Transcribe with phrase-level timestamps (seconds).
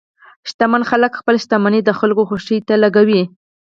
[0.49, 3.23] شتمن خلک خپل شتمني د خلکو خوښۍ ته لګوي.